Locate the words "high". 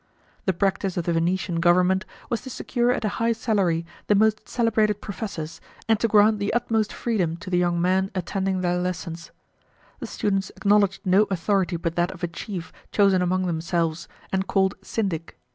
3.21-3.33